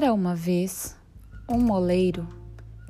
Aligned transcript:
Era 0.00 0.14
uma 0.14 0.32
vez 0.32 0.96
um 1.48 1.58
moleiro 1.58 2.24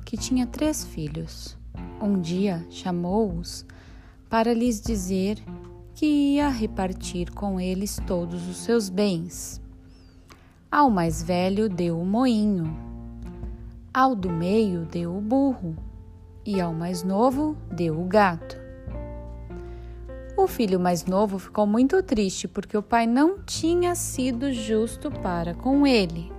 que 0.04 0.14
tinha 0.14 0.46
três 0.46 0.85
filhos. 0.85 1.56
Um 2.03 2.21
dia 2.21 2.67
chamou-os 2.69 3.65
para 4.29 4.53
lhes 4.53 4.79
dizer 4.79 5.42
que 5.94 6.04
ia 6.04 6.51
repartir 6.51 7.33
com 7.33 7.58
eles 7.58 7.99
todos 8.06 8.47
os 8.47 8.58
seus 8.58 8.90
bens. 8.90 9.58
Ao 10.71 10.90
mais 10.90 11.22
velho 11.22 11.67
deu 11.67 11.99
o 11.99 12.04
moinho, 12.04 12.76
ao 13.95 14.15
do 14.15 14.29
meio 14.29 14.85
deu 14.85 15.17
o 15.17 15.21
burro 15.22 15.75
e 16.45 16.61
ao 16.61 16.75
mais 16.75 17.02
novo 17.02 17.56
deu 17.73 17.98
o 17.98 18.05
gato. 18.05 18.59
O 20.37 20.47
filho 20.47 20.79
mais 20.79 21.06
novo 21.06 21.38
ficou 21.38 21.66
muito 21.66 22.02
triste 22.02 22.46
porque 22.46 22.77
o 22.77 22.82
pai 22.82 23.06
não 23.06 23.38
tinha 23.38 23.95
sido 23.95 24.52
justo 24.52 25.10
para 25.10 25.54
com 25.54 25.86
ele. 25.86 26.36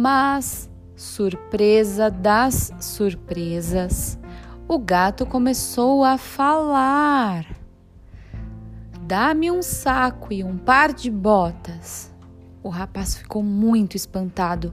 Mas, 0.00 0.70
surpresa 0.94 2.08
das 2.08 2.72
surpresas, 2.80 4.16
o 4.68 4.78
gato 4.78 5.26
começou 5.26 6.04
a 6.04 6.16
falar. 6.16 7.44
Dá-me 9.02 9.50
um 9.50 9.60
saco 9.60 10.32
e 10.32 10.44
um 10.44 10.56
par 10.56 10.92
de 10.92 11.10
botas. 11.10 12.14
O 12.62 12.68
rapaz 12.68 13.16
ficou 13.16 13.42
muito 13.42 13.96
espantado 13.96 14.72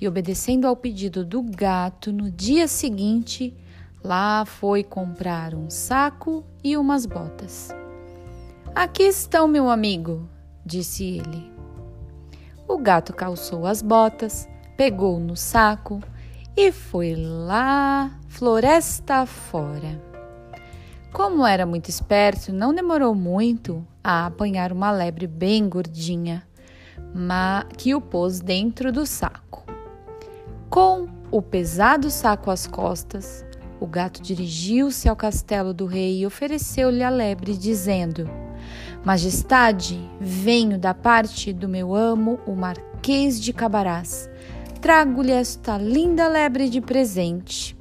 e, 0.00 0.08
obedecendo 0.08 0.66
ao 0.66 0.74
pedido 0.74 1.22
do 1.22 1.42
gato, 1.42 2.10
no 2.10 2.30
dia 2.30 2.66
seguinte, 2.66 3.54
lá 4.02 4.46
foi 4.46 4.82
comprar 4.82 5.54
um 5.54 5.68
saco 5.68 6.46
e 6.64 6.78
umas 6.78 7.04
botas. 7.04 7.68
Aqui 8.74 9.02
estão, 9.02 9.46
meu 9.46 9.68
amigo, 9.68 10.26
disse 10.64 11.04
ele. 11.04 11.52
O 12.66 12.78
gato 12.78 13.12
calçou 13.12 13.66
as 13.66 13.82
botas, 13.82 14.48
pegou 14.82 15.20
no 15.20 15.36
saco 15.36 16.02
e 16.56 16.72
foi 16.72 17.14
lá, 17.14 18.10
floresta 18.26 19.24
fora. 19.24 20.02
Como 21.12 21.46
era 21.46 21.64
muito 21.64 21.88
esperto, 21.88 22.52
não 22.52 22.74
demorou 22.74 23.14
muito 23.14 23.86
a 24.02 24.26
apanhar 24.26 24.72
uma 24.72 24.90
lebre 24.90 25.28
bem 25.28 25.68
gordinha, 25.68 26.42
que 27.78 27.94
o 27.94 28.00
pôs 28.00 28.40
dentro 28.40 28.90
do 28.90 29.06
saco. 29.06 29.64
Com 30.68 31.06
o 31.30 31.40
pesado 31.40 32.10
saco 32.10 32.50
às 32.50 32.66
costas, 32.66 33.46
o 33.78 33.86
gato 33.86 34.20
dirigiu-se 34.20 35.08
ao 35.08 35.14
castelo 35.14 35.72
do 35.72 35.86
rei 35.86 36.22
e 36.22 36.26
ofereceu-lhe 36.26 37.04
a 37.04 37.08
lebre, 37.08 37.56
dizendo: 37.56 38.28
Majestade, 39.04 40.00
venho 40.20 40.76
da 40.76 40.92
parte 40.92 41.52
do 41.52 41.68
meu 41.68 41.94
amo, 41.94 42.40
o 42.44 42.56
Marquês 42.56 43.40
de 43.40 43.52
Cabarás. 43.52 44.28
Trago-lhe 44.82 45.30
esta 45.30 45.78
linda 45.78 46.26
lebre 46.26 46.68
de 46.68 46.80
presente. 46.80 47.76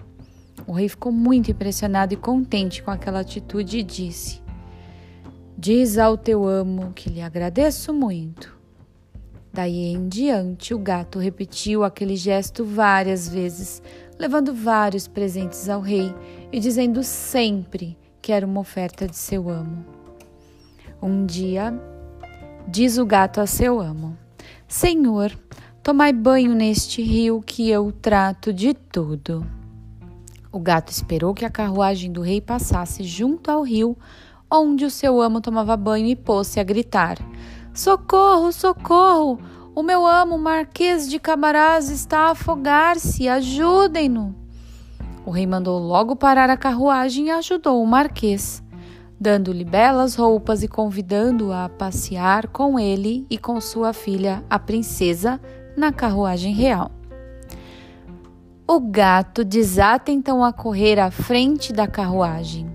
O 0.67 0.71
rei 0.71 0.87
ficou 0.87 1.11
muito 1.11 1.49
impressionado 1.49 2.13
e 2.13 2.15
contente 2.15 2.83
com 2.83 2.91
aquela 2.91 3.21
atitude 3.21 3.79
e 3.79 3.83
disse: 3.83 4.39
Diz 5.57 5.97
ao 5.97 6.15
teu 6.15 6.47
amo 6.47 6.93
que 6.93 7.09
lhe 7.09 7.19
agradeço 7.19 7.91
muito. 7.91 8.55
Daí 9.51 9.91
em 9.91 10.07
diante, 10.07 10.75
o 10.75 10.77
gato 10.77 11.17
repetiu 11.17 11.83
aquele 11.83 12.15
gesto 12.15 12.63
várias 12.63 13.27
vezes, 13.27 13.81
levando 14.19 14.53
vários 14.53 15.07
presentes 15.07 15.67
ao 15.69 15.81
rei 15.81 16.13
e 16.51 16.59
dizendo 16.59 17.03
sempre 17.03 17.97
que 18.21 18.31
era 18.31 18.45
uma 18.45 18.59
oferta 18.59 19.07
de 19.07 19.17
seu 19.17 19.49
amo. 19.49 19.83
Um 21.01 21.25
dia, 21.25 21.73
diz 22.67 22.99
o 22.99 23.07
gato 23.07 23.41
a 23.41 23.47
seu 23.47 23.79
amo: 23.79 24.15
Senhor, 24.67 25.35
tomai 25.83 26.13
banho 26.13 26.53
neste 26.53 27.01
rio 27.01 27.41
que 27.43 27.69
eu 27.69 27.91
trato 27.91 28.53
de 28.53 28.73
tudo. 28.73 29.45
O 30.51 30.59
gato 30.59 30.89
esperou 30.89 31.33
que 31.33 31.45
a 31.45 31.49
carruagem 31.49 32.11
do 32.11 32.21
rei 32.21 32.39
passasse 32.39 33.03
junto 33.03 33.49
ao 33.49 33.63
rio, 33.63 33.97
onde 34.49 34.85
o 34.85 34.91
seu 34.91 35.21
amo 35.21 35.41
tomava 35.41 35.75
banho 35.75 36.07
e 36.07 36.15
pôs-se 36.15 36.59
a 36.59 36.63
gritar: 36.63 37.17
Socorro, 37.73 38.51
socorro! 38.51 39.39
O 39.73 39.81
meu 39.81 40.05
amo, 40.05 40.37
Marquês 40.37 41.09
de 41.09 41.17
Camarás, 41.17 41.89
está 41.89 42.27
a 42.27 42.31
afogar-se, 42.31 43.29
ajudem-no! 43.29 44.35
O 45.25 45.31
rei 45.31 45.47
mandou 45.47 45.79
logo 45.79 46.15
parar 46.15 46.49
a 46.49 46.57
carruagem 46.57 47.27
e 47.27 47.31
ajudou 47.31 47.81
o 47.81 47.87
Marquês, 47.87 48.61
dando-lhe 49.19 49.63
belas 49.63 50.15
roupas 50.15 50.61
e 50.61 50.67
convidando-o 50.67 51.53
a 51.53 51.69
passear 51.69 52.47
com 52.47 52.77
ele 52.77 53.25
e 53.29 53.37
com 53.37 53.61
sua 53.61 53.93
filha, 53.93 54.43
a 54.49 54.59
princesa, 54.59 55.39
na 55.75 55.91
carruagem 55.91 56.53
real. 56.53 56.91
O 58.67 58.79
gato 58.79 59.43
desata 59.43 60.11
então 60.11 60.43
a 60.43 60.53
correr 60.53 60.99
à 60.99 61.11
frente 61.11 61.73
da 61.73 61.87
carruagem. 61.87 62.71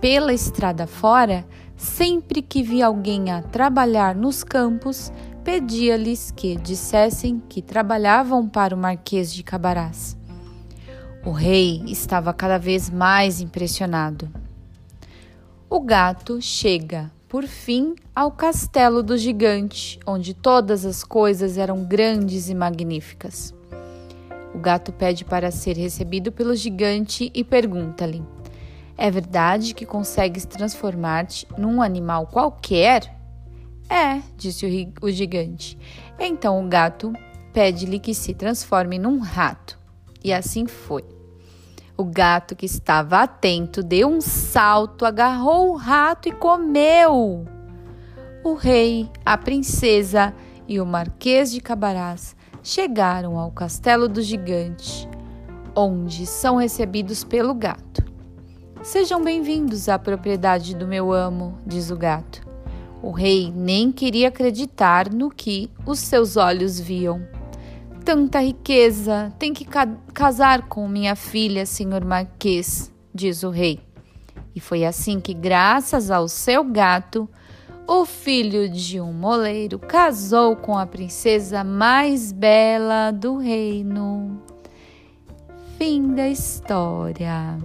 Pela 0.00 0.32
estrada 0.32 0.86
fora, 0.86 1.44
sempre 1.76 2.40
que 2.40 2.62
via 2.62 2.86
alguém 2.86 3.30
a 3.30 3.42
trabalhar 3.42 4.14
nos 4.14 4.44
campos, 4.44 5.12
pedia-lhes 5.42 6.30
que 6.30 6.56
dissessem 6.56 7.42
que 7.48 7.60
trabalhavam 7.60 8.48
para 8.48 8.74
o 8.74 8.78
Marquês 8.78 9.32
de 9.32 9.42
Cabarás. 9.42 10.16
O 11.24 11.30
rei 11.30 11.82
estava 11.86 12.32
cada 12.32 12.58
vez 12.58 12.88
mais 12.90 13.40
impressionado. 13.40 14.30
O 15.68 15.80
gato 15.80 16.40
chega, 16.40 17.10
por 17.34 17.48
fim, 17.48 17.96
ao 18.14 18.30
castelo 18.30 19.02
do 19.02 19.18
gigante, 19.18 19.98
onde 20.06 20.32
todas 20.32 20.86
as 20.86 21.02
coisas 21.02 21.58
eram 21.58 21.82
grandes 21.84 22.48
e 22.48 22.54
magníficas. 22.54 23.52
O 24.54 24.58
gato 24.60 24.92
pede 24.92 25.24
para 25.24 25.50
ser 25.50 25.76
recebido 25.76 26.30
pelo 26.30 26.54
gigante 26.54 27.32
e 27.34 27.42
pergunta-lhe: 27.42 28.22
É 28.96 29.10
verdade 29.10 29.74
que 29.74 29.84
consegues 29.84 30.44
transformar-te 30.44 31.44
num 31.58 31.82
animal 31.82 32.28
qualquer? 32.28 33.12
É, 33.90 34.22
disse 34.36 34.94
o, 35.02 35.10
gigante. 35.10 35.76
Então 36.16 36.64
o 36.64 36.68
gato 36.68 37.12
pede-lhe 37.52 37.98
que 37.98 38.14
se 38.14 38.32
transforme 38.32 38.96
num 38.96 39.18
rato. 39.18 39.76
E 40.22 40.32
assim 40.32 40.68
foi. 40.68 41.13
O 41.96 42.02
gato, 42.02 42.56
que 42.56 42.66
estava 42.66 43.22
atento, 43.22 43.80
deu 43.80 44.08
um 44.08 44.20
salto, 44.20 45.06
agarrou 45.06 45.70
o 45.70 45.76
rato 45.76 46.28
e 46.28 46.32
comeu. 46.32 47.44
O 48.42 48.54
rei, 48.54 49.08
a 49.24 49.38
princesa 49.38 50.34
e 50.66 50.80
o 50.80 50.86
marquês 50.86 51.52
de 51.52 51.60
Cabarás 51.60 52.34
chegaram 52.64 53.38
ao 53.38 53.52
castelo 53.52 54.08
do 54.08 54.20
gigante, 54.20 55.08
onde 55.76 56.26
são 56.26 56.56
recebidos 56.56 57.22
pelo 57.22 57.54
gato. 57.54 58.02
Sejam 58.82 59.22
bem-vindos 59.22 59.88
à 59.88 59.96
propriedade 59.96 60.74
do 60.74 60.88
meu 60.88 61.12
amo, 61.12 61.56
diz 61.64 61.92
o 61.92 61.96
gato. 61.96 62.42
O 63.00 63.12
rei 63.12 63.52
nem 63.54 63.92
queria 63.92 64.28
acreditar 64.28 65.12
no 65.12 65.30
que 65.30 65.70
os 65.86 66.00
seus 66.00 66.36
olhos 66.36 66.80
viam. 66.80 67.22
Tanta 68.04 68.40
riqueza, 68.40 69.32
tem 69.38 69.54
que 69.54 69.64
ca 69.64 69.86
casar 70.12 70.68
com 70.68 70.86
minha 70.86 71.16
filha, 71.16 71.64
senhor 71.64 72.04
Marquês, 72.04 72.92
diz 73.14 73.42
o 73.42 73.48
rei. 73.48 73.80
E 74.54 74.60
foi 74.60 74.84
assim 74.84 75.18
que, 75.18 75.32
graças 75.32 76.10
ao 76.10 76.28
seu 76.28 76.62
gato, 76.62 77.26
o 77.88 78.04
filho 78.04 78.68
de 78.68 79.00
um 79.00 79.12
moleiro 79.12 79.78
casou 79.78 80.54
com 80.54 80.76
a 80.76 80.86
princesa 80.86 81.64
mais 81.64 82.30
bela 82.30 83.10
do 83.10 83.38
reino. 83.38 84.42
Fim 85.78 86.14
da 86.14 86.28
história. 86.28 87.58